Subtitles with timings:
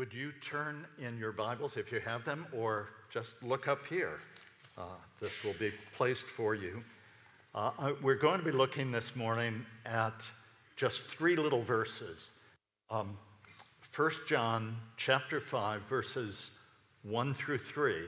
[0.00, 4.20] would you turn in your Bibles if you have them, or just look up here?
[4.78, 4.84] Uh,
[5.20, 6.82] this will be placed for you.
[7.54, 10.14] Uh, we're going to be looking this morning at
[10.74, 12.30] just three little verses.
[12.90, 13.14] Um,
[13.94, 16.52] 1 John chapter 5, verses
[17.02, 17.92] 1 through 3.
[17.92, 18.02] I'm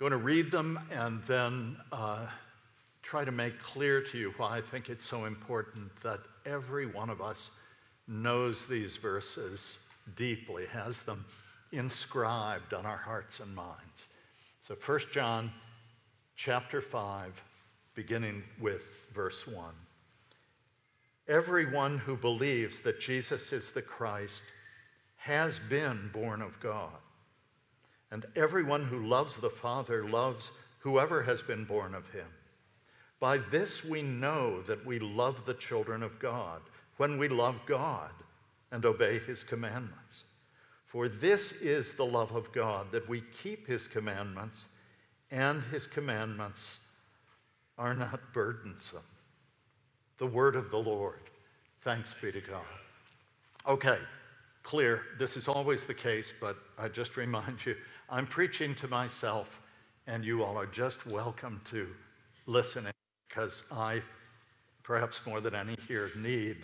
[0.00, 2.26] going to read them and then uh,
[3.04, 7.08] try to make clear to you why I think it's so important that every one
[7.08, 7.52] of us
[8.08, 9.78] knows these verses
[10.16, 11.24] deeply, has them
[11.72, 14.08] inscribed on our hearts and minds.
[14.66, 15.50] So 1 John
[16.36, 17.42] chapter 5,
[17.94, 18.84] beginning with
[19.14, 19.74] verse 1.
[21.28, 24.42] Everyone who believes that Jesus is the Christ
[25.16, 26.96] has been born of God.
[28.10, 32.26] And everyone who loves the Father loves whoever has been born of him.
[33.20, 36.60] By this we know that we love the children of God,
[36.96, 38.10] when we love God
[38.72, 40.24] and obey his commandments.
[40.86, 44.64] For this is the love of God, that we keep his commandments,
[45.30, 46.80] and his commandments
[47.78, 49.04] are not burdensome.
[50.18, 51.20] The word of the Lord.
[51.82, 52.64] Thanks be to God.
[53.66, 53.98] Okay,
[54.62, 55.02] clear.
[55.18, 57.76] This is always the case, but I just remind you
[58.10, 59.60] I'm preaching to myself,
[60.06, 61.88] and you all are just welcome to
[62.46, 62.92] listening
[63.28, 64.02] because I,
[64.82, 66.58] perhaps more than any here, need,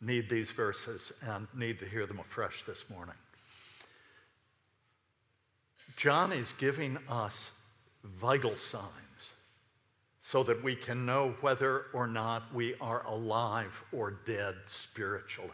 [0.00, 3.14] need these verses and need to hear them afresh this morning.
[5.96, 7.50] John is giving us
[8.04, 8.92] vital signs
[10.20, 15.50] so that we can know whether or not we are alive or dead spiritually.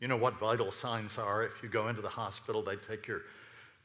[0.00, 1.44] You know what vital signs are?
[1.44, 3.22] If you go into the hospital, they take your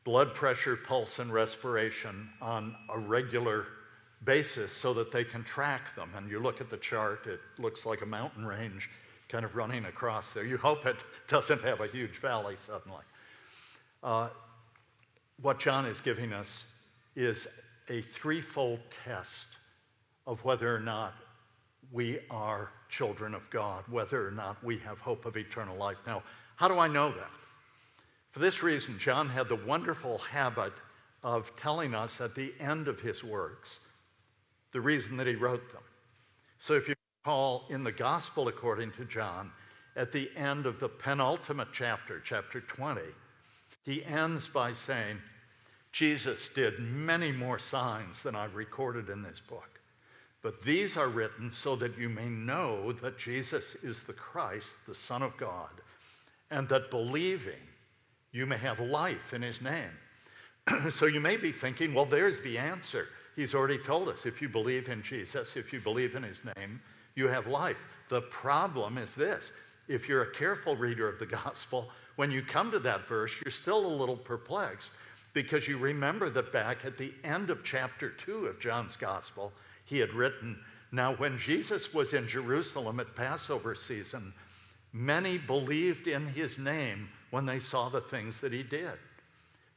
[0.04, 3.68] blood pressure, pulse, and respiration on a regular
[4.24, 6.10] basis so that they can track them.
[6.16, 8.90] And you look at the chart, it looks like a mountain range
[9.30, 10.46] kind of running across there.
[10.46, 13.04] You hope it doesn't have a huge valley suddenly.
[14.04, 14.30] Uh,
[15.42, 16.66] what John is giving us
[17.16, 17.48] is
[17.90, 19.48] a threefold test
[20.26, 21.14] of whether or not
[21.92, 25.98] we are children of God, whether or not we have hope of eternal life.
[26.06, 26.24] Now,
[26.56, 27.30] how do I know that?
[28.32, 30.74] For this reason, John had the wonderful habit
[31.24, 33.80] of telling us at the end of his works
[34.72, 35.82] the reason that he wrote them.
[36.60, 36.96] So if you
[37.28, 39.52] recall in the Gospel according to John,
[39.98, 43.02] at the end of the penultimate chapter, chapter 20,
[43.84, 45.18] he ends by saying,
[45.92, 49.82] Jesus did many more signs than I've recorded in this book.
[50.42, 54.96] But these are written so that you may know that Jesus is the Christ, the
[54.96, 55.72] Son of God,
[56.50, 57.60] and that believing
[58.32, 59.92] you may have life in his name.
[60.90, 63.08] so you may be thinking, well, there's the answer.
[63.36, 66.80] He's already told us if you believe in Jesus, if you believe in his name,
[67.18, 67.78] you have life.
[68.10, 69.52] The problem is this
[69.90, 73.52] if you're a careful reader of the gospel, when you come to that verse, you're
[73.52, 74.92] still a little perplexed
[75.34, 79.52] because you remember that back at the end of chapter 2 of John's gospel,
[79.86, 80.58] he had written,
[80.92, 84.34] Now, when Jesus was in Jerusalem at Passover season,
[84.94, 88.94] many believed in his name when they saw the things that he did.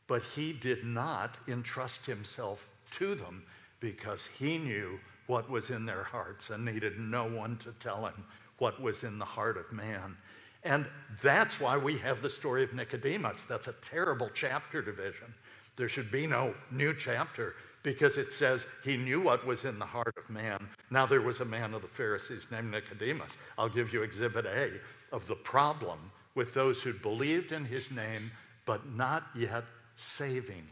[0.06, 3.42] But he did not entrust himself to them
[3.80, 4.98] because he knew
[5.30, 8.24] what was in their hearts and needed no one to tell him
[8.58, 10.16] what was in the heart of man.
[10.64, 10.88] And
[11.22, 13.44] that's why we have the story of Nicodemus.
[13.44, 15.32] That's a terrible chapter division.
[15.76, 17.54] There should be no new chapter
[17.84, 20.68] because it says he knew what was in the heart of man.
[20.90, 23.38] Now there was a man of the Pharisees named Nicodemus.
[23.56, 24.72] I'll give you exhibit A
[25.14, 28.32] of the problem with those who believed in his name
[28.66, 29.64] but not yet
[29.94, 30.66] savingly.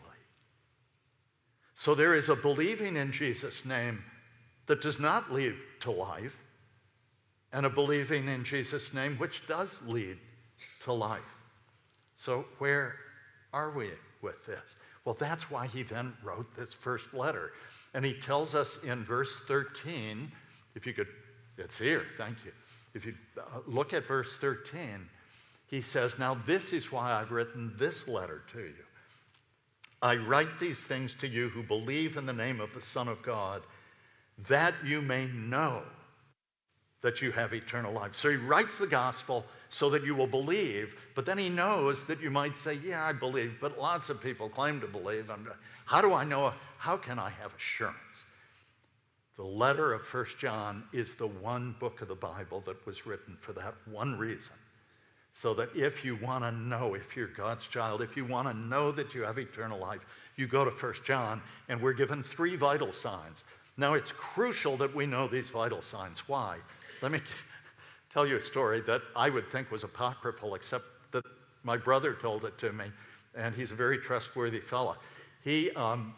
[1.77, 4.03] So there is a believing in Jesus' name
[4.69, 6.39] that does not lead to life,
[7.53, 10.19] and a believing in Jesus' name which does lead
[10.85, 11.21] to life.
[12.17, 12.97] So, where
[13.53, 13.89] are we
[14.23, 14.77] with this?
[15.05, 17.53] Well, that's why he then wrote this first letter.
[17.95, 20.31] And he tells us in verse 13,
[20.75, 21.09] if you could,
[21.57, 22.53] it's here, thank you.
[22.95, 25.09] If you uh, look at verse 13,
[25.69, 28.85] he says, Now this is why I've written this letter to you.
[30.01, 33.23] I write these things to you who believe in the name of the Son of
[33.23, 33.63] God,
[34.47, 35.83] that you may know
[37.01, 38.15] that you have eternal life.
[38.15, 42.21] So he writes the gospel so that you will believe, but then he knows that
[42.21, 45.31] you might say, Yeah, I believe, but lots of people claim to believe.
[45.31, 45.37] Uh,
[45.85, 46.53] how do I know?
[46.79, 47.97] How can I have assurance?
[49.37, 53.37] The letter of First John is the one book of the Bible that was written
[53.39, 54.55] for that one reason
[55.33, 58.55] so that if you want to know if you're God's child, if you want to
[58.55, 60.05] know that you have eternal life,
[60.35, 63.45] you go to First John, and we're given three vital signs.
[63.79, 66.29] Now, it's crucial that we know these vital signs.
[66.29, 66.59] Why?
[67.01, 67.21] Let me
[68.13, 71.25] tell you a story that I would think was apocryphal, except that
[71.63, 72.87] My brother told it to me,
[73.37, 74.97] and he's a very trustworthy fellow.
[75.45, 76.15] He, um,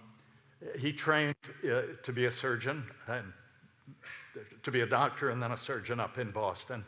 [0.79, 1.35] he trained
[1.65, 3.33] uh, to be a surgeon and
[4.63, 6.85] to be a doctor and then a surgeon up in Boston,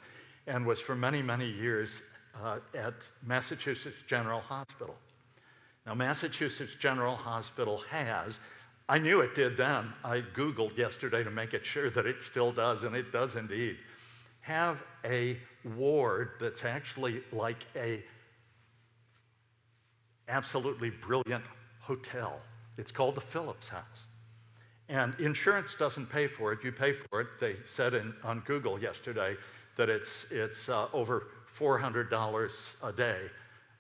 [0.47, 2.03] and was for many, many years
[2.43, 2.95] uh, at
[3.27, 4.97] Massachusetts General Hospital.
[5.87, 8.41] Now, Massachusetts General Hospital has,
[8.89, 9.93] I knew it did then.
[10.05, 13.77] I Googled yesterday to make it sure that it still does, and it does indeed,
[14.41, 15.37] have a
[15.77, 18.03] ward that's actually like a
[20.29, 21.45] absolutely brilliant
[21.81, 22.41] hotel.
[22.79, 24.07] It's called the Phillips House.
[24.89, 26.59] And insurance doesn't pay for it.
[26.65, 27.29] You pay for it.
[27.41, 29.37] They said in, on Google yesterday
[29.77, 33.21] that it's, it's uh, over $400 a day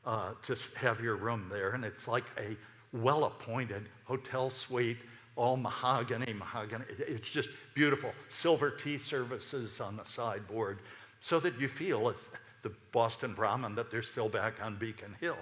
[0.05, 1.73] uh, to have your room there.
[1.73, 2.57] And it's like a
[2.93, 4.99] well appointed hotel suite,
[5.37, 6.85] all mahogany, mahogany.
[6.99, 8.13] It's just beautiful.
[8.29, 10.79] Silver tea services on the sideboard
[11.21, 12.29] so that you feel it's
[12.63, 15.39] the Boston Brahmin that they're still back on Beacon Hill.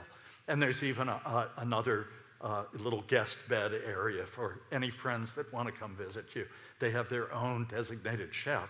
[0.48, 2.06] And there's even a, a, another
[2.40, 6.46] uh, little guest bed area for any friends that want to come visit you.
[6.78, 8.68] They have their own designated chef.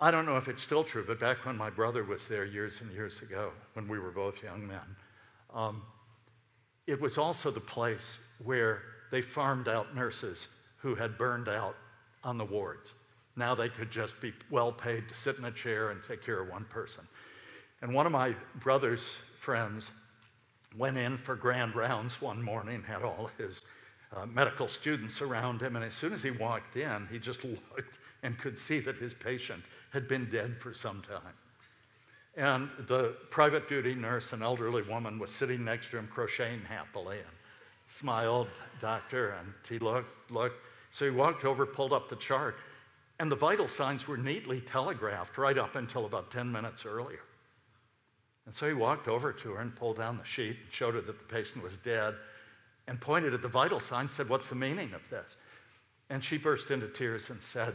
[0.00, 2.80] I don't know if it's still true, but back when my brother was there years
[2.80, 4.96] and years ago, when we were both young men,
[5.52, 5.82] um,
[6.86, 10.48] it was also the place where they farmed out nurses
[10.78, 11.76] who had burned out
[12.24, 12.94] on the wards.
[13.36, 16.40] Now they could just be well paid to sit in a chair and take care
[16.40, 17.04] of one person.
[17.82, 19.04] And one of my brother's
[19.38, 19.90] friends
[20.76, 23.62] went in for grand rounds one morning, had all his
[24.14, 27.98] uh, medical students around him, and as soon as he walked in, he just looked
[28.22, 29.62] and could see that his patient
[29.92, 31.34] had been dead for some time.
[32.36, 37.18] And the private duty nurse, an elderly woman, was sitting next to him, crocheting happily,
[37.18, 37.36] and
[37.88, 38.48] smiled,
[38.80, 40.64] doctor, and he looked, looked.
[40.90, 42.56] So he walked over, pulled up the chart,
[43.18, 47.20] and the vital signs were neatly telegraphed right up until about 10 minutes earlier.
[48.46, 51.00] And so he walked over to her and pulled down the sheet and showed her
[51.00, 52.14] that the patient was dead
[52.88, 55.36] and pointed at the vital signs, said, What's the meaning of this?
[56.08, 57.74] And she burst into tears and said,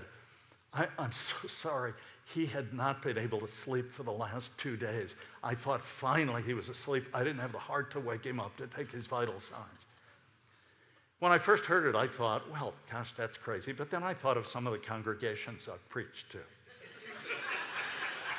[0.74, 1.94] I, am so sorry.
[2.26, 5.16] He had not been able to sleep for the last two days.
[5.44, 7.06] I thought finally he was asleep.
[7.14, 9.86] I didn't have the heart to wake him up to take his vital signs.
[11.20, 13.72] When I first heard it, I thought, well, gosh, that's crazy.
[13.72, 16.40] But then I thought of some of the congregations I've preached to.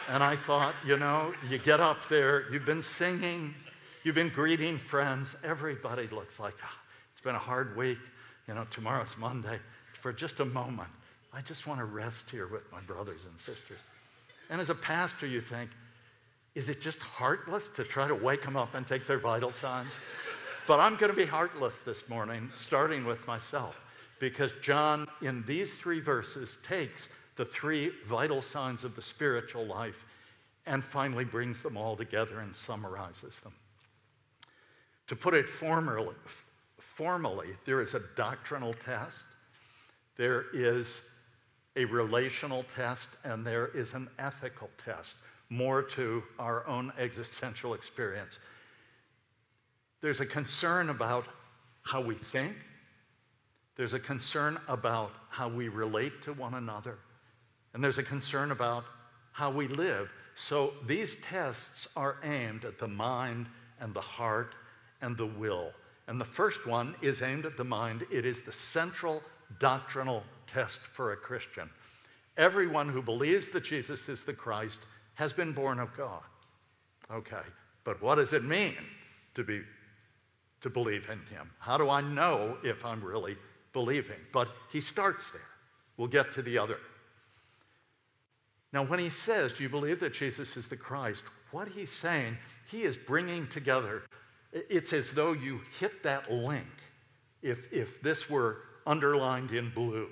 [0.08, 3.54] and I thought, you know, you get up there, you've been singing,
[4.02, 5.36] you've been greeting friends.
[5.42, 6.78] Everybody looks like, oh,
[7.12, 7.98] it's been a hard week.
[8.46, 9.58] You know, tomorrow's Monday.
[9.94, 10.90] For just a moment,
[11.36, 13.80] I just want to rest here with my brothers and sisters.
[14.48, 15.68] And as a pastor, you think,
[16.54, 19.92] is it just heartless to try to wake them up and take their vital signs?
[20.66, 23.84] But I'm going to be heartless this morning, starting with myself,
[24.18, 30.06] because John, in these three verses, takes the three vital signs of the spiritual life
[30.64, 33.52] and finally brings them all together and summarizes them.
[35.08, 36.16] To put it formally,
[36.78, 39.18] formally there is a doctrinal test,
[40.16, 40.98] there is
[41.76, 45.14] a relational test and there is an ethical test,
[45.50, 48.38] more to our own existential experience.
[50.00, 51.26] There's a concern about
[51.82, 52.54] how we think,
[53.76, 56.98] there's a concern about how we relate to one another,
[57.74, 58.84] and there's a concern about
[59.32, 60.10] how we live.
[60.34, 63.46] So these tests are aimed at the mind
[63.80, 64.54] and the heart
[65.02, 65.72] and the will.
[66.08, 68.06] And the first one is aimed at the mind.
[68.10, 69.22] It is the central
[69.58, 70.24] doctrinal
[70.56, 71.68] test for a Christian.
[72.38, 74.80] Everyone who believes that Jesus is the Christ
[75.14, 76.22] has been born of God.
[77.10, 77.46] Okay,
[77.84, 78.74] but what does it mean
[79.34, 79.60] to be
[80.62, 81.50] to believe in him?
[81.58, 83.36] How do I know if I'm really
[83.74, 84.16] believing?
[84.32, 85.42] But he starts there.
[85.98, 86.78] We'll get to the other.
[88.72, 91.22] Now, when he says, Do you believe that Jesus is the Christ?
[91.50, 92.34] What he's saying,
[92.70, 94.04] he is bringing together,
[94.52, 96.66] it's as though you hit that link.
[97.42, 100.08] If, if this were underlined in blue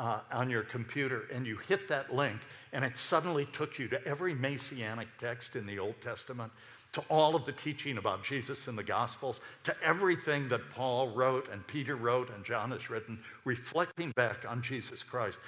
[0.00, 2.40] uh, on your computer and you hit that link
[2.72, 6.50] and it suddenly took you to every messianic text in the Old Testament,
[6.92, 11.48] to all of the teaching about Jesus in the Gospels, to everything that Paul wrote
[11.52, 15.38] and Peter wrote and John has written, reflecting back on Jesus Christ.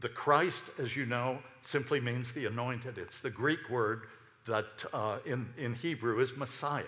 [0.00, 2.98] The Christ, as you know, simply means the anointed.
[2.98, 4.06] It's the Greek word
[4.46, 6.82] that uh, in, in Hebrew is Messiah.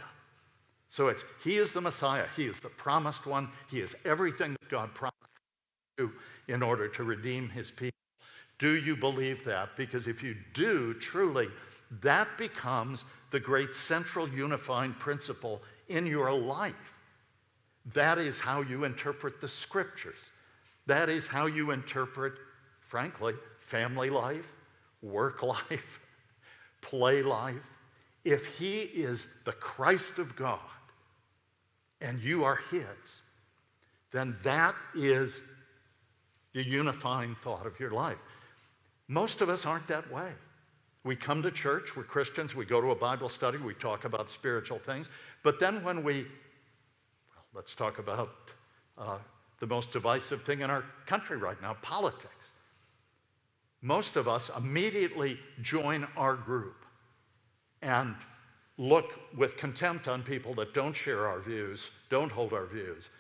[0.89, 2.27] So it's He is the Messiah.
[2.37, 3.49] He is the promised one.
[3.71, 5.24] He is everything that God promised
[5.97, 6.13] to
[6.49, 7.99] in order to redeem His people.
[8.59, 9.77] Do you believe that?
[9.77, 11.49] Because if you do, truly,
[12.03, 16.95] that becomes the great central unifying principle in your life.
[17.93, 20.31] That is how you interpret the scriptures.
[20.87, 22.35] That is how you interpret,
[22.81, 24.53] frankly, family life,
[25.03, 26.01] work life,
[26.81, 27.63] play life,
[28.25, 30.59] if he is the Christ of God
[32.01, 33.23] and you are his,
[34.13, 35.43] then that is
[36.55, 38.19] the unifying thought of your life.
[39.09, 40.33] Most of us aren't that way.
[41.03, 44.31] We come to church, we're Christians, we go to a Bible study, we talk about
[44.31, 45.11] spiritual things,
[45.43, 48.31] but then when we, well, let's talk about
[48.97, 49.19] uh,
[49.61, 52.53] the most divisive thing in our country right now politics.
[53.83, 56.87] Most of us immediately join our group
[57.83, 58.15] and
[58.79, 63.11] look with contempt on people that don't share our views, don't hold our views.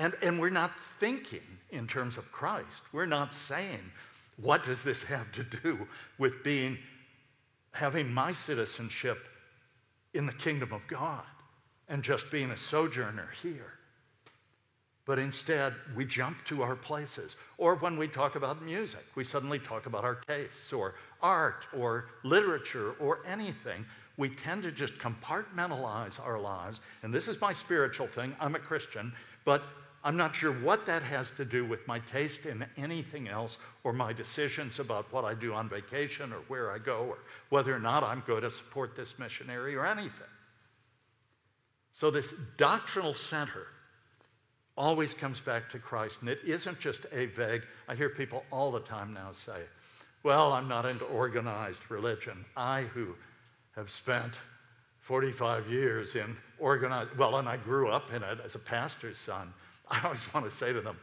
[0.00, 2.82] And, and we're not thinking in terms of Christ.
[2.90, 3.82] We're not saying,
[4.40, 6.78] what does this have to do with being
[7.72, 9.18] having my citizenship
[10.14, 11.22] in the kingdom of God
[11.90, 13.74] and just being a sojourner here?
[15.04, 17.36] But instead, we jump to our places.
[17.58, 22.06] Or when we talk about music, we suddenly talk about our tastes or art or
[22.24, 23.84] literature or anything.
[24.16, 26.80] We tend to just compartmentalize our lives.
[27.02, 28.34] And this is my spiritual thing.
[28.40, 29.12] I'm a Christian,
[29.44, 29.62] but
[30.02, 33.92] I'm not sure what that has to do with my taste in anything else or
[33.92, 37.18] my decisions about what I do on vacation or where I go or
[37.50, 40.10] whether or not I'm going to support this missionary or anything.
[41.92, 43.66] So, this doctrinal center
[44.80, 46.22] always comes back to Christ.
[46.22, 49.60] And it isn't just a vague, I hear people all the time now say,
[50.22, 52.44] well, I'm not into organized religion.
[52.56, 53.14] I, who
[53.76, 54.34] have spent
[55.00, 59.52] 45 years in organized, well, and I grew up in it as a pastor's son,
[60.02, 60.96] I always want to say to them,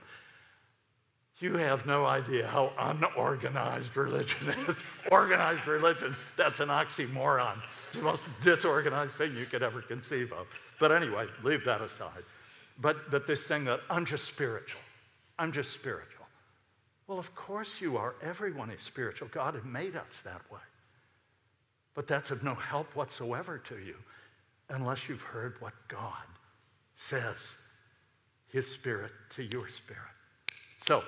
[1.39, 4.84] you have no idea how unorganized religion is.
[5.12, 7.62] Organized religion, that's an oxymoron.
[7.89, 10.48] It's the most disorganized thing you could ever conceive of.
[10.79, 12.24] But anyway, leave that aside.
[12.79, 14.82] But, but this thing that I'm just spiritual.
[15.38, 16.25] I'm just spiritual.
[17.08, 18.15] Well, of course you are.
[18.22, 19.27] Everyone is spiritual.
[19.32, 20.60] God had made us that way.
[21.94, 23.96] But that's of no help whatsoever to you
[24.70, 26.25] unless you've heard what God
[26.96, 27.56] says,
[28.50, 30.01] His Spirit to your spirit.
[30.80, 31.04] So,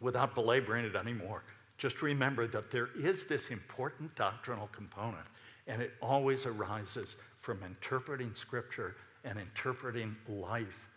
[0.00, 1.42] without belaboring it anymore,
[1.78, 5.26] just remember that there is this important doctrinal component,
[5.66, 10.88] and it always arises from interpreting Scripture and interpreting life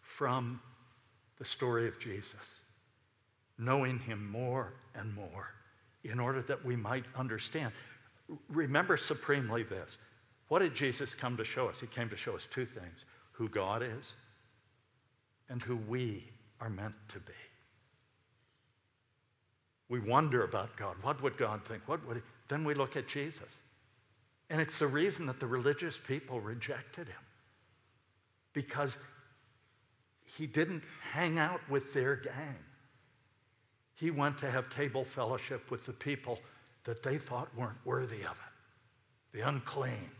[0.00, 0.60] from
[1.38, 2.50] the story of Jesus,
[3.58, 5.48] knowing him more and more
[6.04, 7.72] in order that we might understand.
[8.48, 9.96] Remember supremely this.
[10.48, 11.80] What did Jesus come to show us?
[11.80, 14.12] He came to show us two things who God is
[15.52, 16.24] and who we
[16.60, 17.32] are meant to be.
[19.90, 20.96] We wonder about God.
[21.02, 21.82] What would God think?
[21.86, 22.22] What would he?
[22.48, 23.58] Then we look at Jesus.
[24.48, 27.20] And it's the reason that the religious people rejected him
[28.54, 28.96] because
[30.24, 32.56] he didn't hang out with their gang.
[33.94, 36.40] He went to have table fellowship with the people
[36.84, 40.10] that they thought weren't worthy of it, the unclean.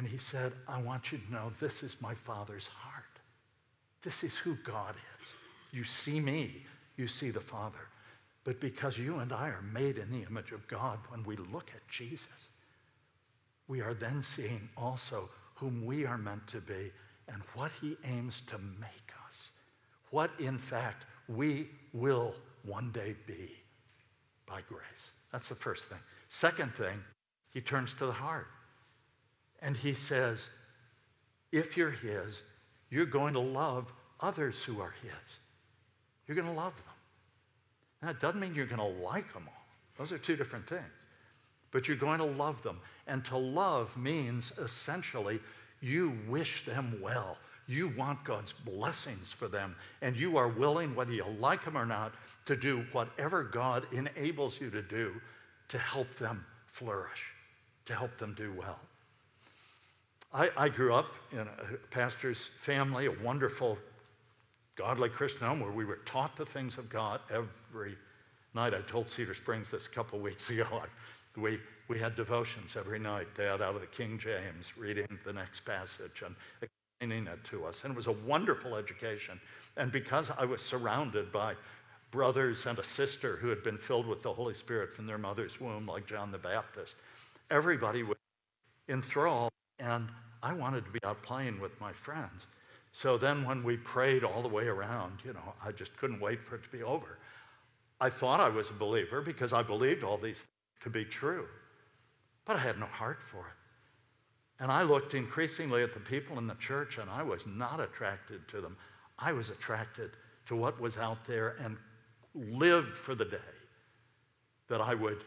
[0.00, 3.04] And he said, I want you to know this is my Father's heart.
[4.00, 5.34] This is who God is.
[5.72, 6.62] You see me,
[6.96, 7.86] you see the Father.
[8.44, 11.70] But because you and I are made in the image of God, when we look
[11.74, 12.48] at Jesus,
[13.68, 16.90] we are then seeing also whom we are meant to be
[17.28, 19.50] and what he aims to make us.
[20.12, 23.50] What, in fact, we will one day be
[24.46, 25.12] by grace.
[25.30, 26.00] That's the first thing.
[26.30, 26.98] Second thing,
[27.52, 28.46] he turns to the heart
[29.62, 30.48] and he says,
[31.52, 32.42] if you're his,
[32.90, 35.38] you're going to love others who are his.
[36.26, 36.84] You're going to love them.
[38.02, 39.64] Now, it doesn't mean you're going to like them all.
[39.98, 40.82] Those are two different things.
[41.72, 42.80] But you're going to love them.
[43.06, 45.40] And to love means essentially
[45.80, 47.36] you wish them well.
[47.66, 49.76] You want God's blessings for them.
[50.02, 52.14] And you are willing, whether you like them or not,
[52.46, 55.20] to do whatever God enables you to do
[55.68, 57.32] to help them flourish,
[57.86, 58.80] to help them do well.
[60.32, 61.48] I, I grew up in a
[61.90, 63.78] pastor's family, a wonderful,
[64.76, 67.96] godly Christian home where we were taught the things of God every
[68.54, 68.74] night.
[68.74, 70.82] I told Cedar Springs this a couple weeks ago.
[71.36, 71.58] We
[71.90, 76.22] we had devotions every night, Dad, out of the King James, reading the next passage
[76.24, 77.82] and explaining it to us.
[77.82, 79.40] And it was a wonderful education.
[79.76, 81.54] And because I was surrounded by
[82.12, 85.60] brothers and a sister who had been filled with the Holy Spirit from their mother's
[85.60, 86.94] womb, like John the Baptist,
[87.50, 88.16] everybody was
[88.88, 90.08] enthralled, and
[90.42, 92.46] I wanted to be out playing with my friends.
[92.92, 96.42] So then when we prayed all the way around, you know, I just couldn't wait
[96.44, 97.18] for it to be over.
[98.00, 101.46] I thought I was a believer because I believed all these things to be true.
[102.46, 104.62] But I had no heart for it.
[104.62, 108.46] And I looked increasingly at the people in the church, and I was not attracted
[108.48, 108.76] to them.
[109.18, 110.10] I was attracted
[110.46, 111.76] to what was out there and
[112.34, 113.38] lived for the day
[114.68, 115.24] that I would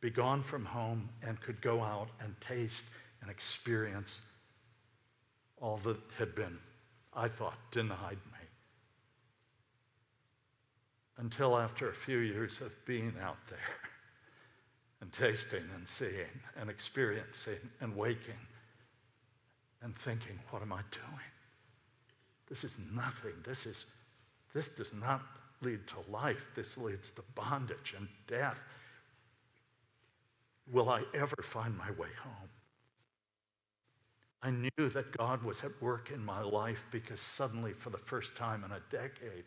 [0.00, 2.84] be gone from home and could go out and taste
[3.20, 4.22] and experience
[5.60, 6.58] all that had been,
[7.14, 8.46] I thought, denied me.
[11.18, 13.58] Until after a few years of being out there
[15.00, 18.34] and tasting and seeing and experiencing and waking
[19.82, 21.30] and thinking, what am I doing?
[22.48, 23.32] This is nothing.
[23.44, 23.92] This is
[24.54, 25.20] this does not
[25.60, 26.46] lead to life.
[26.54, 28.58] This leads to bondage and death.
[30.72, 32.48] Will I ever find my way home?
[34.46, 38.36] I knew that God was at work in my life because suddenly, for the first
[38.36, 39.42] time in a decade,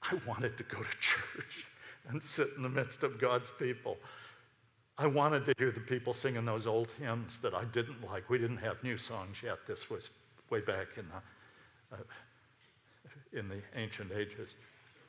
[0.00, 1.66] I wanted to go to church
[2.08, 3.96] and sit in the midst of God's people.
[4.98, 8.30] I wanted to hear the people singing those old hymns that I didn't like.
[8.30, 9.58] We didn't have new songs yet.
[9.66, 10.10] This was
[10.48, 12.02] way back in the, uh,
[13.32, 14.54] in the ancient ages.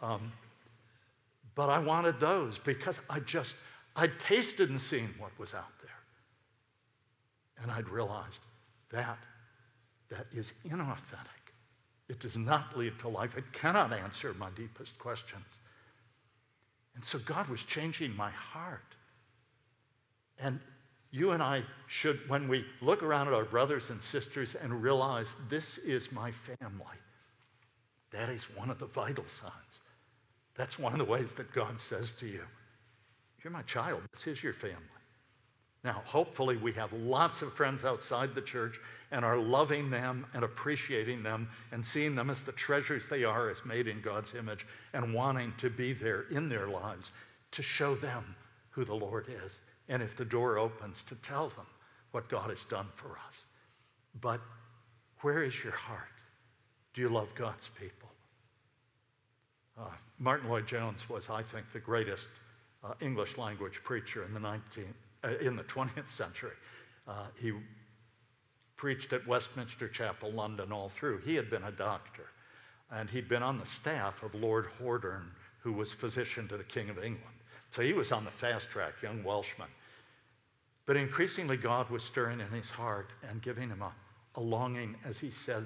[0.02, 0.32] Um,
[1.54, 3.56] but I wanted those because I just,
[3.96, 5.92] I'd tasted and seen what was out there.
[7.62, 8.40] And I'd realized
[8.92, 9.18] that,
[10.10, 11.40] that is inauthentic.
[12.08, 13.38] It does not lead to life.
[13.38, 15.46] It cannot answer my deepest questions.
[16.96, 18.96] And so God was changing my heart.
[20.40, 20.60] And
[21.12, 25.36] you and I should, when we look around at our brothers and sisters and realize
[25.50, 26.86] this is my family,
[28.12, 29.54] that is one of the vital signs.
[30.56, 32.42] That's one of the ways that God says to you,
[33.44, 34.02] You're my child.
[34.12, 34.99] This is your family.
[35.84, 38.80] Now, hopefully, we have lots of friends outside the church
[39.12, 43.50] and are loving them and appreciating them and seeing them as the treasures they are
[43.50, 47.12] as made in God's image and wanting to be there in their lives
[47.52, 48.36] to show them
[48.72, 49.58] who the Lord is.
[49.88, 51.66] And if the door opens, to tell them
[52.12, 53.46] what God has done for us.
[54.22, 54.42] But
[55.22, 56.08] where is your heart?
[56.94, 58.10] Do you love God's people?
[59.80, 59.86] Uh,
[60.18, 62.28] Martyn Lloyd-Jones was, I think, the greatest
[62.84, 64.94] uh, English language preacher in the 19th,
[65.24, 66.56] uh, in the 20th century.
[67.08, 67.54] Uh, he
[68.78, 71.20] preached at Westminster Chapel, London, all through.
[71.20, 72.26] He had been a doctor,
[72.92, 75.24] and he'd been on the staff of Lord Horder,
[75.60, 77.36] who was physician to the King of England.
[77.72, 79.68] So he was on the fast track, young Welshman.
[80.86, 83.94] But increasingly, God was stirring in his heart and giving him a,
[84.36, 85.66] a longing, as he said,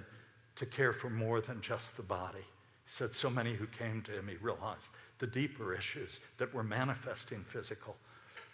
[0.56, 2.40] to care for more than just the body.
[2.40, 4.90] He said so many who came to him, he realized
[5.20, 7.96] the deeper issues that were manifesting physical,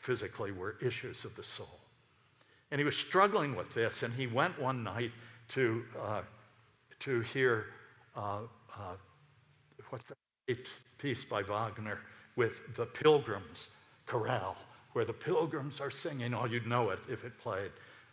[0.02, 1.80] physically were issues of the soul.
[2.72, 5.12] And he was struggling with this, and he went one night
[5.50, 6.22] to, uh,
[7.00, 7.66] to hear
[8.16, 8.42] uh,
[8.78, 8.96] uh,
[9.90, 10.16] what's the
[10.48, 12.00] great piece by Wagner
[12.36, 14.58] with the Pilgrims Chorale,
[14.94, 16.34] where the pilgrims are singing.
[16.34, 17.72] Oh, you'd know it if it played.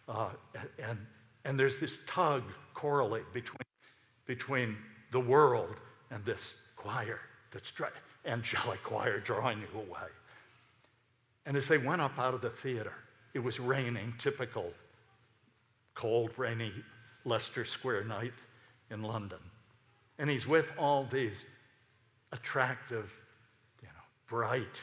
[0.09, 0.31] Uh,
[0.83, 0.99] and,
[1.44, 2.42] and there's this tug
[2.75, 3.66] correlate between
[4.27, 4.77] between
[5.12, 5.77] the world
[6.11, 7.20] and this choir,
[7.53, 7.88] that's dry,
[8.27, 10.09] angelic choir drawing you away.
[11.46, 12.92] And as they went up out of the theater,
[13.32, 14.72] it was raining, typical
[15.94, 16.72] cold, rainy
[17.24, 18.32] Leicester Square night
[18.90, 19.38] in London.
[20.18, 21.44] And he's with all these
[22.32, 23.14] attractive,
[23.80, 24.82] you know, bright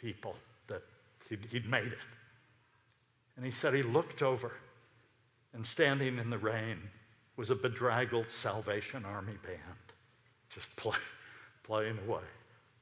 [0.00, 0.36] people
[0.68, 0.82] that
[1.28, 1.98] he'd, he'd made it.
[3.36, 4.52] And he said he looked over
[5.52, 6.78] and standing in the rain
[7.36, 9.60] was a bedraggled Salvation Army band
[10.50, 10.96] just play,
[11.64, 12.22] playing away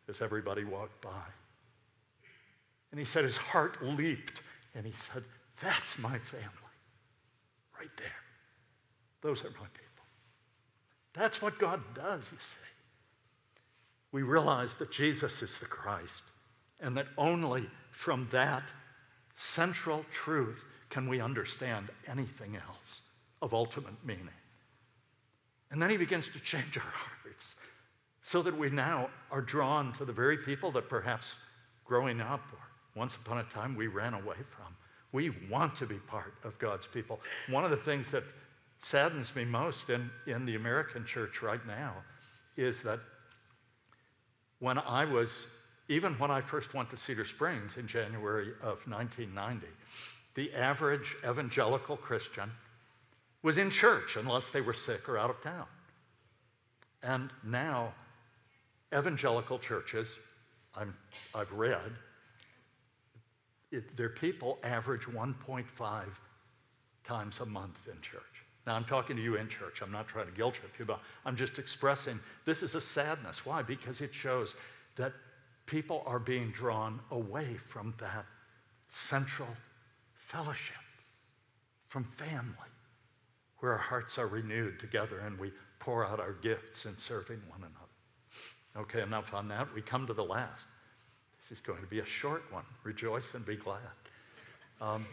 [0.08, 1.24] as everybody walked by.
[2.94, 4.40] And he said his heart leaped
[4.76, 5.24] and he said,
[5.60, 6.46] That's my family
[7.76, 8.06] right there.
[9.20, 10.04] Those are my people.
[11.12, 12.54] That's what God does, you see.
[14.12, 16.22] We realize that Jesus is the Christ
[16.78, 18.62] and that only from that
[19.34, 23.00] central truth can we understand anything else
[23.42, 24.28] of ultimate meaning.
[25.72, 27.56] And then he begins to change our hearts
[28.22, 31.34] so that we now are drawn to the very people that perhaps
[31.84, 32.63] growing up or
[32.94, 34.74] once upon a time we ran away from.
[35.12, 37.20] We want to be part of God's people.
[37.48, 38.24] One of the things that
[38.80, 41.94] saddens me most in, in the American church right now
[42.56, 42.98] is that
[44.58, 45.46] when I was,
[45.88, 49.66] even when I first went to Cedar Springs in January of 1990,
[50.34, 52.50] the average evangelical Christian
[53.42, 55.66] was in church unless they were sick or out of town.
[57.02, 57.92] And now,
[58.94, 60.16] evangelical churches,
[60.74, 60.84] i
[61.38, 61.92] have read,
[63.74, 66.04] it, their people average 1.5
[67.04, 68.22] times a month in church.
[68.66, 69.82] Now, I'm talking to you in church.
[69.82, 73.44] I'm not trying to guilt trip you, but I'm just expressing this is a sadness.
[73.44, 73.62] Why?
[73.62, 74.56] Because it shows
[74.96, 75.12] that
[75.66, 78.24] people are being drawn away from that
[78.88, 79.48] central
[80.14, 80.76] fellowship,
[81.88, 82.54] from family
[83.58, 87.60] where our hearts are renewed together and we pour out our gifts in serving one
[87.60, 88.84] another.
[88.84, 89.72] Okay, enough on that.
[89.74, 90.64] We come to the last.
[91.48, 92.64] This is going to be a short one.
[92.84, 93.80] Rejoice and be glad.
[94.80, 95.06] Um,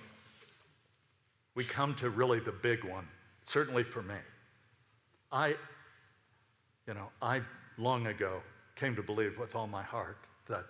[1.55, 3.05] we come to really the big one,
[3.43, 4.15] certainly for me.
[5.31, 5.49] I,
[6.87, 7.41] you know, I
[7.77, 8.41] long ago
[8.75, 10.17] came to believe with all my heart
[10.47, 10.65] that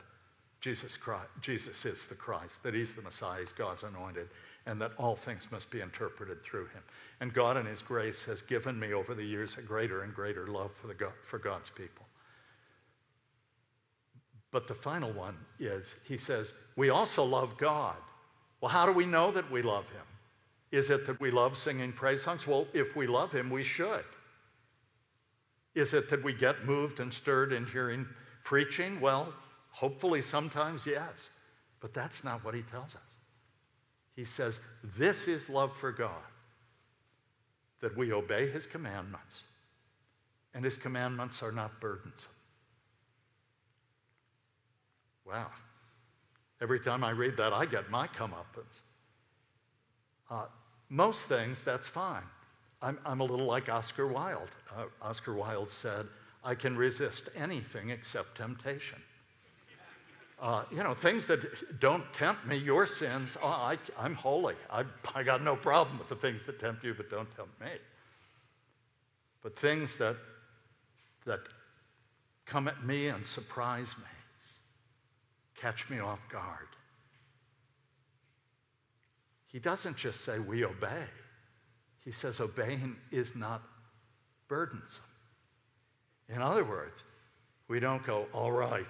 [0.60, 4.30] Jesus Christ, Jesus is the Christ, that he's the Messiah, he's God's anointed,
[4.66, 6.84] and that all things must be interpreted through him.
[7.20, 10.48] And God in his grace has given me over the years a greater and greater
[10.48, 12.06] love for, the for God's people.
[14.52, 17.96] But the final one is, he says, we also love God.
[18.60, 20.04] Well, how do we know that we love him?
[20.72, 22.46] Is it that we love singing praise songs?
[22.46, 24.04] Well, if we love him, we should.
[25.74, 28.06] Is it that we get moved and stirred in hearing
[28.44, 29.00] preaching?
[29.00, 29.34] Well,
[29.72, 31.30] hopefully sometimes yes.
[31.80, 33.02] But that's not what he tells us.
[34.16, 34.60] He says,
[34.98, 36.24] This is love for God,
[37.80, 39.44] that we obey his commandments,
[40.54, 42.32] and his commandments are not burdensome.
[45.32, 45.48] Wow.
[46.62, 48.82] Every time I read that, I get my comeuppance.
[50.30, 50.46] Uh,
[50.90, 52.24] most things, that's fine.
[52.82, 54.50] I'm, I'm, a little like Oscar Wilde.
[54.76, 56.06] Uh, Oscar Wilde said,
[56.44, 58.98] I can resist anything except temptation.
[60.42, 61.40] Uh, you know, things that
[61.80, 64.56] don't tempt me, your sins, oh, I, am holy.
[64.72, 67.68] I, I got no problem with the things that tempt you, but don't tempt me.
[69.44, 70.16] But things that,
[71.26, 71.42] that
[72.48, 74.04] come at me and surprise me,
[75.62, 76.68] catch me off guard.
[79.48, 81.04] He doesn't just say we obey.
[82.04, 83.62] He says obeying is not
[84.48, 85.04] burdensome.
[86.30, 87.04] In other words,
[87.68, 88.86] we don't go, all right,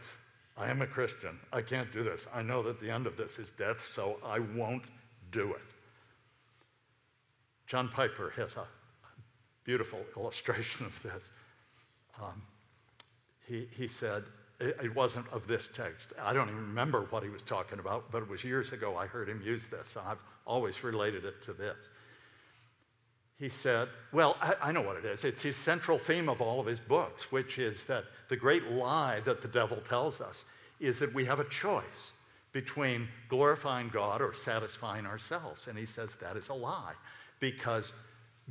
[0.58, 1.38] I am a Christian.
[1.52, 2.28] I can't do this.
[2.34, 4.84] I know that the end of this is death, so I won't
[5.32, 5.62] do it.
[7.68, 8.66] John Piper has a
[9.64, 11.32] beautiful illustration of this.
[12.22, 12.42] Um,
[13.48, 14.24] he, he said,
[14.62, 16.14] it wasn't of this text.
[16.22, 19.08] I don't even remember what he was talking about, but it was years ago I
[19.08, 19.96] heard him use this.
[19.96, 21.78] and I've always related it to this.
[23.40, 25.24] He said, Well, I, I, know what it is.
[25.24, 29.20] It's his central theme of all of his books, which is that the great lie
[29.22, 30.46] that the devil tells us
[30.80, 32.12] is that we have a choice
[32.54, 35.68] between glorifying God or satisfying ourselves.
[35.68, 36.94] And he says that is a lie
[37.40, 37.94] because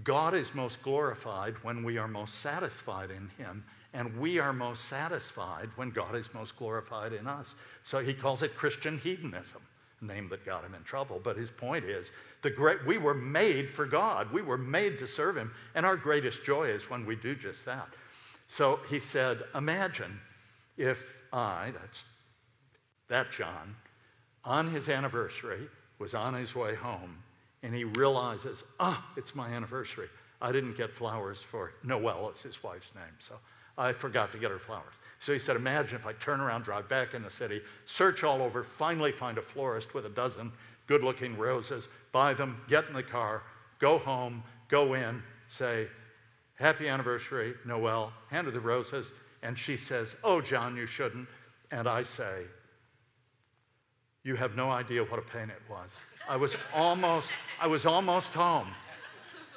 [0.03, 4.85] God is most glorified when we are most satisfied in him and we are most
[4.85, 7.55] satisfied when God is most glorified in us.
[7.83, 9.63] So he calls it Christian hedonism,
[10.01, 11.21] name that got him in trouble.
[11.23, 12.11] But his point is
[12.43, 14.33] the great, we were made for God.
[14.33, 15.53] We were made to serve him.
[15.75, 17.89] And our greatest joy is when we do just that.
[18.47, 20.21] So he said, Imagine
[20.77, 20.99] if
[21.33, 22.05] I, that's
[23.09, 23.75] that John,
[24.45, 27.17] on his anniversary, was on his way home
[27.63, 30.09] and he realizes, ah, oh, it's my anniversary.
[30.41, 33.15] I didn't get flowers for Noel, is his wife's name.
[33.19, 33.35] So
[33.81, 34.93] I forgot to get her flowers.
[35.21, 38.43] So he said, Imagine if I turn around, drive back in the city, search all
[38.43, 40.53] over, finally find a florist with a dozen
[40.87, 43.43] good looking roses, buy them, get in the car,
[43.79, 45.87] go home, go in, say,
[46.57, 49.13] Happy anniversary, Noel, hand her the roses.
[49.43, 51.27] And she says, Oh, John, you shouldn't.
[51.71, 52.43] And I say,
[54.25, 55.91] You have no idea what a pain it was.
[56.29, 57.29] I was almost,
[57.61, 58.69] I was almost home.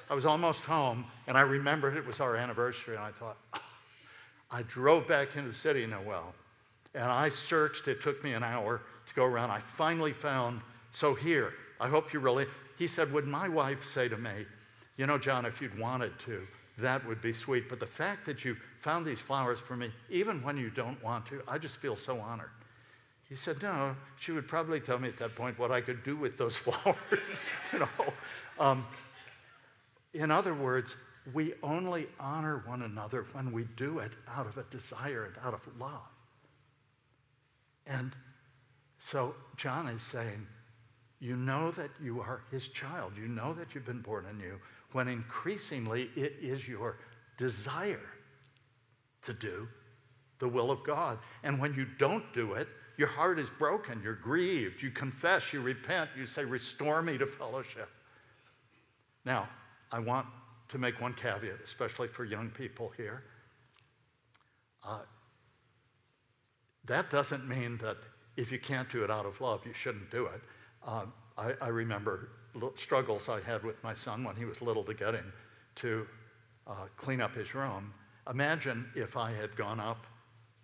[0.10, 3.38] I was almost home, and I remembered it was our anniversary, and I thought,
[4.54, 6.34] I drove back into the city, Noel,
[6.94, 7.88] and I searched.
[7.88, 9.50] It took me an hour to go around.
[9.50, 10.62] I finally found,
[10.92, 12.46] so here, I hope you really,
[12.78, 14.46] he said, Would my wife say to me,
[14.98, 16.46] You know, John, if you'd wanted to,
[16.78, 17.68] that would be sweet.
[17.68, 21.26] But the fact that you found these flowers for me, even when you don't want
[21.28, 22.52] to, I just feel so honored.
[23.28, 26.16] He said, No, she would probably tell me at that point what I could do
[26.16, 26.96] with those flowers.
[27.72, 27.88] you know.
[28.60, 28.86] Um,
[30.14, 30.96] in other words,
[31.34, 35.54] we only honor one another when we do it out of a desire and out
[35.54, 36.02] of love.
[37.88, 38.14] And
[39.00, 40.48] so John is saying,
[41.20, 43.14] you know that you are his child.
[43.18, 44.60] You know that you've been born anew
[44.92, 46.98] when increasingly it is your
[47.38, 48.10] desire
[49.24, 49.68] to do
[50.40, 51.20] the will of God.
[51.44, 55.62] And when you don't do it, your heart is broken, you're grieved, you confess, you
[55.62, 57.90] repent, you say, Restore me to fellowship.
[59.26, 59.48] Now,
[59.92, 60.28] I want
[60.70, 63.24] to make one caveat, especially for young people here.
[64.84, 65.02] Uh,
[66.86, 67.98] that doesn't mean that
[68.36, 70.42] if you can't do it out of love, you shouldn't do it.
[70.86, 71.06] Uh,
[71.38, 72.30] I, I, remember
[72.76, 75.32] struggles I had with my son when he was little to get him
[75.76, 76.06] to
[76.68, 77.94] uh, clean up his room.
[78.30, 80.06] Imagine if I had gone up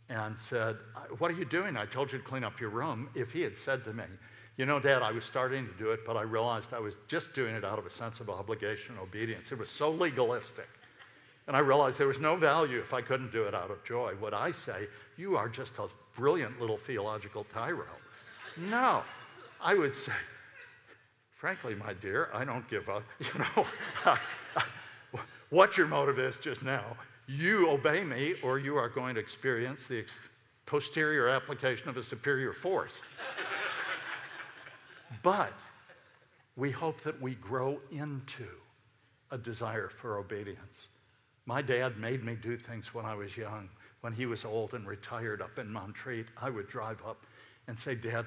[0.09, 0.75] and said,
[1.19, 1.77] What are you doing?
[1.77, 3.09] I told you to clean up your room.
[3.15, 4.03] If he had said to me,
[4.59, 7.33] you know, Dad, I was starting to do it, but I realized I was just
[7.33, 9.53] doing it out of a sense of obligation and obedience.
[9.53, 10.67] It was so legalistic.
[11.47, 14.15] And I realized there was no value if I couldn't do it out of joy.
[14.21, 17.87] Would I say, You are just a brilliant little theological tyro.
[18.57, 19.01] No,
[19.61, 20.11] I would say,
[21.31, 23.65] frankly, my dear, I don't give a, you know,
[25.51, 26.83] what your motive is just now.
[27.27, 30.03] You obey me, or you are going to experience the
[30.65, 33.01] posterior application of a superior force.
[35.23, 35.53] But
[36.55, 38.47] we hope that we grow into
[39.31, 40.87] a desire for obedience.
[41.45, 43.69] My dad made me do things when I was young.
[44.01, 47.25] When he was old and retired up in Montreat, I would drive up
[47.67, 48.25] and say, Dad,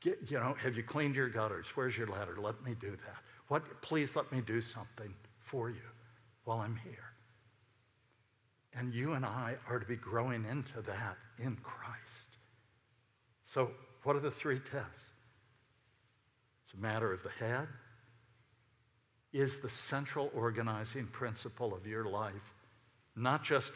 [0.00, 1.66] get, you know, have you cleaned your gutters?
[1.74, 2.36] Where's your ladder?
[2.38, 3.16] Let me do that.
[3.48, 5.88] What, please let me do something for you
[6.44, 7.12] while I'm here.
[8.74, 12.36] And you and I are to be growing into that in Christ.
[13.44, 13.70] So,
[14.04, 15.09] what are the three tests?
[16.70, 17.66] It's a matter of the head.
[19.32, 22.52] Is the central organizing principle of your life
[23.16, 23.72] not just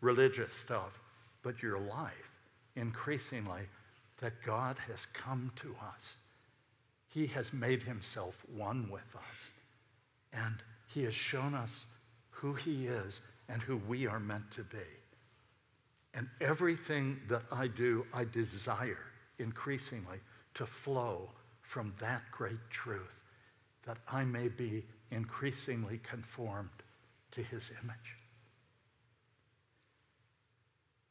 [0.00, 1.00] religious stuff,
[1.42, 2.12] but your life
[2.76, 3.62] increasingly
[4.20, 6.14] that God has come to us.
[7.08, 9.50] He has made himself one with us.
[10.32, 10.54] And
[10.86, 11.86] he has shown us
[12.30, 14.78] who he is and who we are meant to be.
[16.14, 18.98] And everything that I do, I desire
[19.38, 20.18] increasingly
[20.54, 21.30] to flow
[21.66, 23.16] from that great truth
[23.84, 26.70] that I may be increasingly conformed
[27.32, 28.16] to his image.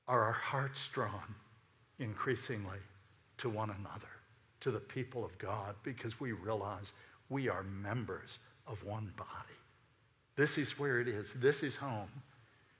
[0.07, 1.35] Are our hearts drawn
[1.99, 2.77] increasingly
[3.37, 4.07] to one another,
[4.61, 6.93] to the people of God, because we realize
[7.29, 9.29] we are members of one body?
[10.37, 11.33] This is where it is.
[11.33, 12.09] This is home.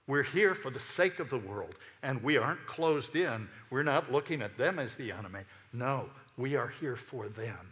[0.07, 3.49] We're here for the sake of the world, and we aren't closed in.
[3.69, 5.41] We're not looking at them as the enemy.
[5.73, 7.71] No, we are here for them.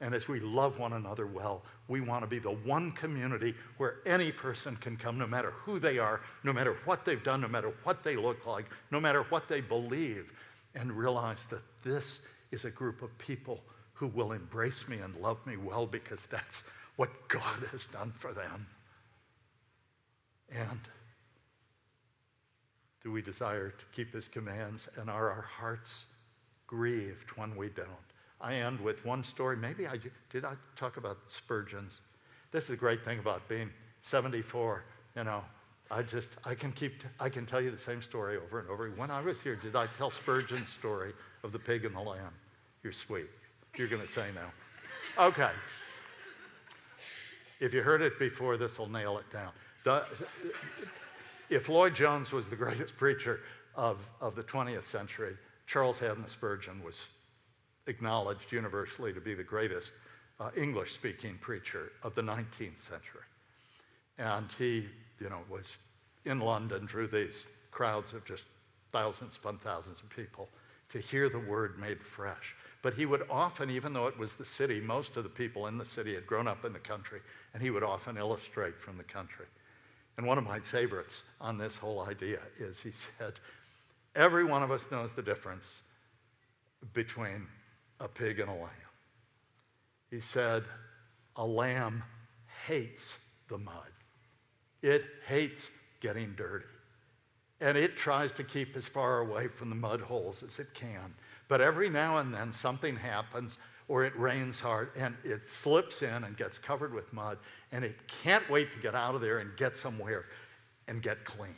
[0.00, 3.96] And as we love one another well, we want to be the one community where
[4.04, 7.48] any person can come, no matter who they are, no matter what they've done, no
[7.48, 10.32] matter what they look like, no matter what they believe,
[10.74, 13.60] and realize that this is a group of people
[13.92, 16.64] who will embrace me and love me well because that's
[16.96, 18.66] what God has done for them.
[20.50, 20.80] And
[23.02, 24.88] do we desire to keep his commands?
[24.98, 26.06] And are our hearts
[26.72, 27.88] grieved when we don't?
[28.40, 29.56] I end with one story.
[29.56, 29.98] Maybe I
[30.30, 32.00] did I talk about Spurgeon's.
[32.50, 33.68] This is a great thing about being
[34.00, 34.82] 74.
[35.14, 35.44] You know,
[35.90, 38.88] I just I can keep I can tell you the same story over and over.
[38.96, 42.32] When I was here, did I tell Spurgeon's story of the pig and the lamb?
[42.82, 43.28] You're sweet.
[43.76, 45.22] You're going to say no.
[45.22, 45.50] Okay.
[47.60, 49.52] If you heard it before, this will nail it down.
[49.84, 50.04] The,
[51.50, 53.40] if Lloyd Jones was the greatest preacher
[53.76, 55.36] of, of the 20th century,
[55.72, 57.06] Charles Haddon Spurgeon was
[57.86, 59.92] acknowledged universally to be the greatest
[60.38, 63.24] uh, English speaking preacher of the 19th century.
[64.18, 64.86] And he,
[65.18, 65.78] you know, was
[66.26, 68.44] in London, drew these crowds of just
[68.90, 70.50] thousands upon thousands of people
[70.90, 72.54] to hear the word made fresh.
[72.82, 75.78] But he would often, even though it was the city, most of the people in
[75.78, 77.20] the city had grown up in the country,
[77.54, 79.46] and he would often illustrate from the country.
[80.18, 83.32] And one of my favorites on this whole idea is he said,
[84.14, 85.82] Every one of us knows the difference
[86.92, 87.46] between
[88.00, 88.70] a pig and a lamb.
[90.10, 90.64] He said,
[91.36, 92.02] A lamb
[92.66, 93.16] hates
[93.48, 93.90] the mud,
[94.82, 95.70] it hates
[96.00, 96.66] getting dirty.
[97.60, 101.14] And it tries to keep as far away from the mud holes as it can.
[101.46, 106.24] But every now and then something happens or it rains hard and it slips in
[106.24, 107.38] and gets covered with mud
[107.70, 110.24] and it can't wait to get out of there and get somewhere
[110.88, 111.54] and get clean.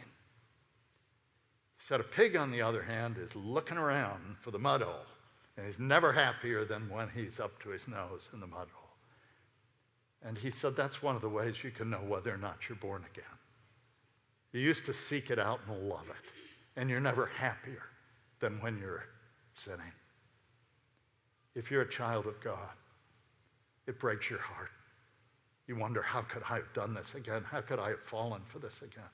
[1.87, 5.07] Said a pig, on the other hand, is looking around for the mud hole
[5.57, 8.90] and he's never happier than when he's up to his nose in the mud hole.
[10.23, 12.77] And he said that's one of the ways you can know whether or not you're
[12.77, 13.25] born again.
[14.53, 17.83] You used to seek it out and love it, and you're never happier
[18.40, 19.05] than when you're
[19.55, 19.92] sinning.
[21.55, 22.73] If you're a child of God,
[23.87, 24.70] it breaks your heart.
[25.66, 27.44] You wonder, how could I have done this again?
[27.44, 29.05] How could I have fallen for this again?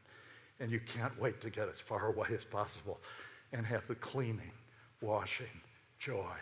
[0.61, 3.01] And you can't wait to get as far away as possible
[3.53, 4.53] and have the cleaning,
[5.01, 5.47] washing,
[5.99, 6.37] joy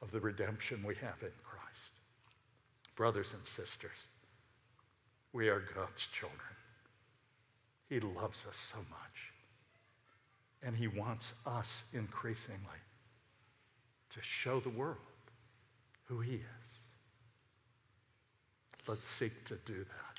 [0.00, 1.92] of the redemption we have in Christ.
[2.96, 4.06] Brothers and sisters,
[5.32, 6.38] we are God's children.
[7.88, 9.32] He loves us so much.
[10.62, 12.58] And he wants us increasingly
[14.10, 14.98] to show the world
[16.04, 16.78] who he is.
[18.86, 20.09] Let's seek to do that?